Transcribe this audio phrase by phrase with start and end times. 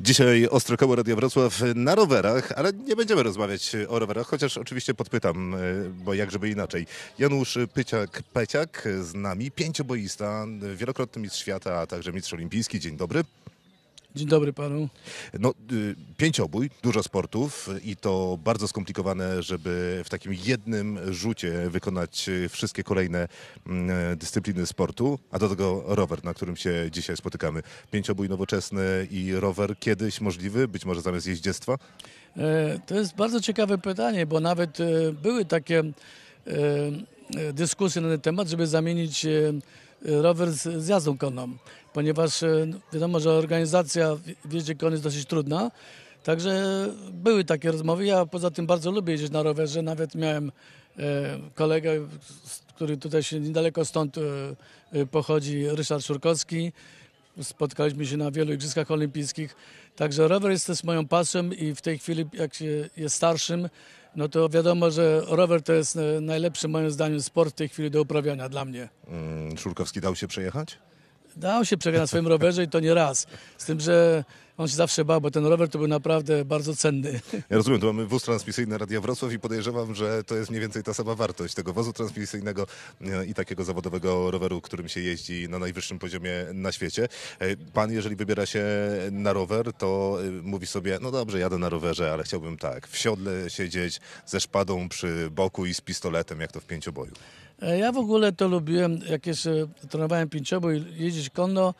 [0.00, 4.94] Dzisiaj Ostre Koło Radia Wrocław na rowerach, ale nie będziemy rozmawiać o rowerach, chociaż oczywiście
[4.94, 5.58] podpytam, e,
[6.04, 6.86] bo jak żeby inaczej.
[7.18, 12.80] Janusz Pyciak-Peciak z nami, pięcioboista, wielokrotny mistrz świata, a także mistrz olimpijski.
[12.80, 13.24] Dzień dobry.
[14.16, 14.88] Dzień dobry panu.
[15.40, 22.30] No, y, pięciobój, dużo sportów i to bardzo skomplikowane, żeby w takim jednym rzucie wykonać
[22.48, 23.28] wszystkie kolejne
[23.66, 27.62] mm, dyscypliny sportu, a do tego rower, na którym się dzisiaj spotykamy.
[27.90, 31.78] Pięciobój nowoczesny i rower kiedyś możliwy, być może zamiast jeździectwa?
[32.36, 38.20] E, To jest bardzo ciekawe pytanie, bo nawet e, były takie e, dyskusje na ten
[38.20, 39.26] temat, żeby zamienić
[40.02, 41.48] rower z, z jazdą konną,
[41.92, 44.14] ponieważ e, wiadomo, że organizacja
[44.44, 45.70] w- jeździe konnej jest dosyć trudna.
[46.24, 48.06] Także były takie rozmowy.
[48.06, 49.82] Ja poza tym bardzo lubię jeździć na rowerze.
[49.82, 50.52] Nawet miałem
[50.98, 51.02] e,
[51.54, 52.00] kolegę,
[52.74, 56.72] który tutaj się niedaleko stąd e, pochodzi, Ryszard Szurkowski.
[57.42, 59.56] Spotkaliśmy się na wielu igrzyskach olimpijskich.
[59.96, 63.68] Także rower jest też moją pasją i w tej chwili, jak się jest starszym,
[64.16, 67.90] no to wiadomo, że rower to jest e, najlepszy moim zdaniem sport w tej chwili
[67.90, 68.88] do uprawiania dla mnie.
[69.08, 70.78] Mm, Szurkowski dał się przejechać?
[71.40, 73.26] Dał się przegrać na swoim rowerze i to nie raz.
[73.58, 74.24] Z tym, że
[74.56, 77.20] on się zawsze bał, bo ten rower to był naprawdę bardzo cenny.
[77.50, 80.82] Ja rozumiem, to mamy wóz transmisyjny Radia Wrocław i podejrzewam, że to jest mniej więcej
[80.82, 82.66] ta sama wartość tego wozu transmisyjnego
[83.00, 87.08] e, i takiego zawodowego roweru, którym się jeździ na najwyższym poziomie na świecie.
[87.38, 88.64] E, Pan, jeżeli wybiera się
[89.12, 92.96] na rower, to e, mówi sobie, no dobrze, jadę na rowerze, ale chciałbym tak, w
[92.96, 97.12] siodle siedzieć ze szpadą przy boku i z pistoletem, jak to w pięcioboju.
[97.62, 99.50] E, Ja w ogóle to lubiłem, jak jeszcze
[99.90, 101.74] trenowałem pięciobój, jeździć konno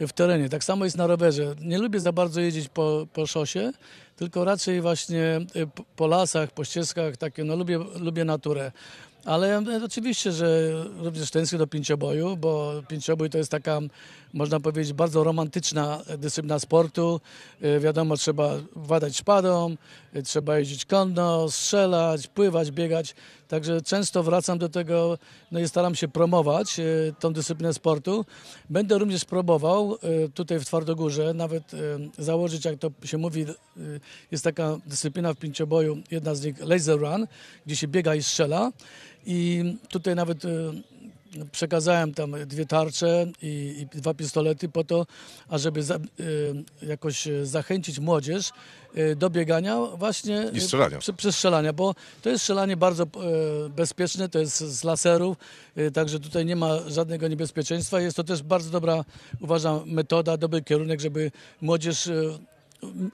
[0.00, 0.48] w terenie.
[0.48, 1.54] Tak samo jest na rowerze.
[1.60, 3.72] Nie lubię za bardzo jeździć po, po szosie,
[4.16, 8.72] tylko raczej właśnie e, po- lasach, po ścieżkach, takie, no lubię, lubię naturę.
[9.24, 13.80] Ale e, oczywiście, że również tęsknię do pięcioboju, bo pięciobój to jest taka,
[14.32, 17.20] można powiedzieć, bardzo romantyczna dyscyplina sportu.
[17.80, 19.76] Wiadomo, trzeba władać szpadą,
[20.24, 23.14] trzeba jeździć konno, strzelać, pływać, biegać.
[23.48, 25.18] Także często wracam do tego,
[25.52, 26.84] no i staram się promować e,
[27.20, 28.24] tą dyscyplinę sportu.
[28.70, 31.78] Będę również próbował e, tutaj w Twardogórze, nawet e,
[32.18, 33.46] założyć, jak to się mówi,
[34.30, 37.26] jest taka dyscyplina w pięcioboju, jedna z nich laser run,
[37.66, 38.72] gdzie się biega i strzela.
[39.26, 40.42] I tutaj nawet
[41.52, 45.06] przekazałem tam dwie tarcze i, i dwa pistolety po to,
[45.48, 46.00] ażeby za, e,
[46.86, 48.50] jakoś e, zachęcić młodzież
[48.94, 50.98] e, do biegania właśnie I strzelania.
[50.98, 53.06] przy, przy strzelania, bo to jest strzelanie bardzo
[53.70, 55.36] bezpieczne, to jest z laserów,
[55.94, 58.00] także tutaj nie ma żadnego niebezpieczeństwa.
[58.00, 59.04] Jest to też bardzo dobra,
[59.40, 62.10] uważam, metoda, dobry kierunek, żeby młodzież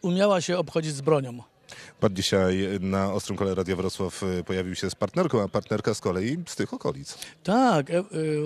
[0.03, 1.52] umiała się obchodzić z bronią.
[2.01, 6.01] Pan dzisiaj na Ostrym Kole Radia Wrocław e, pojawił się z partnerką, a partnerka z
[6.01, 7.19] kolei z tych okolic.
[7.43, 8.03] Tak, e, e,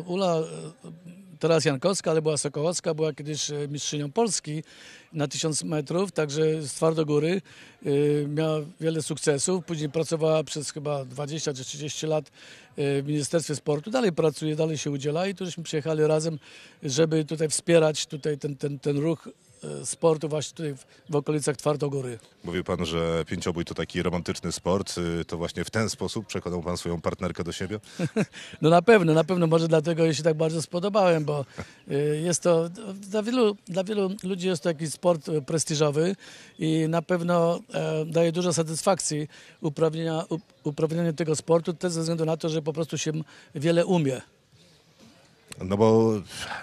[0.06, 0.42] Ula,
[1.38, 4.62] teraz Jankowska, ale była Sokołowska, była kiedyś mistrzynią Polski
[5.12, 7.42] na 1000 metrów, także z Twardogóry.
[8.28, 12.30] Miała wiele sukcesów, później pracowała przez chyba 20 czy 30 lat
[12.76, 13.90] w Ministerstwie Sportu.
[13.90, 16.38] Dalej pracuje, dalej się udziela i tu żeśmy przyjechali razem,
[16.82, 19.28] żeby tutaj wspierać tutaj ten, ten, ten ruch
[19.84, 22.18] sportu właśnie tutaj w, w okolicach Twardogóry.
[22.44, 24.98] Mówił pan, że pięciobój to taki romantyczny sport.
[24.98, 27.80] Y, To właśnie w ten sposób przekonał pan swoją partnerkę do siebie?
[28.62, 31.44] No na pewno, na pewno może dlatego jej się tak bardzo spodobałem, bo
[31.90, 36.16] y, jest to dla wielu, dla wielu ludzi jest to jakiś sport y, prestiżowy
[36.58, 39.28] i na pewno e, daje dużo satysfakcji
[39.60, 43.12] uprawnienia, up, uprawnienie tego sportu, też ze względu na to, że po prostu się
[43.54, 44.20] wiele umie.
[45.64, 46.12] No bo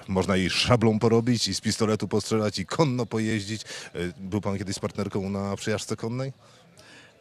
[0.08, 3.62] można i szablą porobić, i z pistoletu postrzelać, i konno pojeździć.
[3.96, 6.34] Y, Był pan kiedyś z partnerką na przejażdżce konnej?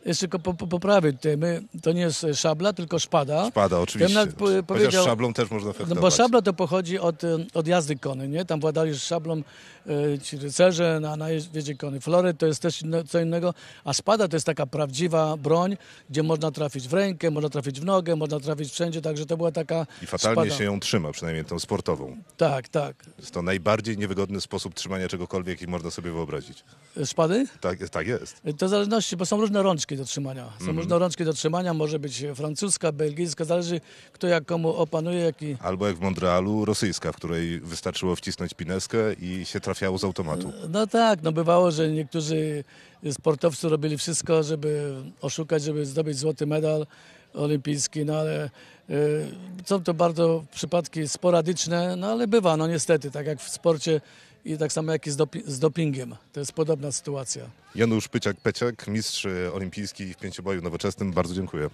[0.07, 3.51] Jeszcze tylko po, po, poprawię tutaj, my, to nie jest szabla, tylko szpada.
[3.55, 4.15] Pada, oczywiście.
[4.15, 6.01] nawet po- powiedział- szablą też można No fechtować.
[6.03, 8.45] bo szabla to pochodzi od, y, od jazdy konnej, nie?
[8.45, 9.43] Tam władali szablą
[9.87, 12.01] y, ci rycerze na, na jeździe konnej.
[12.01, 13.55] Flory to jest też inne, co innego,
[13.85, 15.77] a spada to jest taka prawdziwa broń,
[16.11, 19.53] gdzie można trafić w rękę, można trafić w nogę, można trafić wszędzie, także to była
[19.53, 20.59] taka I fatalnie szpada.
[20.59, 22.17] się ją trzyma, przynajmniej tą sportową.
[22.37, 22.97] Tak, tak.
[23.19, 26.65] Jest to najbardziej niewygodny sposób trzymania czegokolwiek, jaki można sobie wyobrazić.
[27.05, 27.47] Szpady?
[27.61, 28.41] Tak, tak jest.
[28.59, 30.44] To w zależności, bo są różne rączki do trzymania.
[30.44, 30.77] Są Mhm.
[30.79, 33.81] różne rączki do trzymania, może być francuska, belgijska, zależy
[34.12, 35.56] kto jak komu opanuje, jaki...
[35.61, 40.53] Albo jak w Montrealu, rosyjska, w której wystarczyło wcisnąć pineskę i się trafiało z automatu.
[40.69, 42.65] No tak, no bywało, że niektórzy
[43.12, 46.87] sportowcy robili wszystko, żeby oszukać, żeby zdobyć złoty medal
[47.35, 48.50] olimpijski, no ale
[48.91, 49.27] y,
[49.65, 54.00] są to bardzo przypadki sporadyczne, no ale bywa, no niestety, tak jak w sporcie
[54.44, 56.17] i tak samo jak i z, dopi- z dopingiem.
[56.33, 57.50] To jest podobna sytuacja.
[57.75, 61.12] Janusz Pyciak-Peciak, mistrz olimpijski w pięcioboju nowoczesnym.
[61.12, 61.71] Bardzo dziękuję.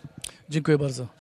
[0.51, 1.09] Dziękuję bardzo.